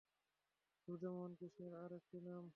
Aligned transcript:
রাধে 0.87 1.07
মোহন 1.09 1.31
শ্রীকৃষ্ণের 1.31 1.73
আর 1.83 1.91
একটি 1.91 2.17
নাম। 2.21 2.43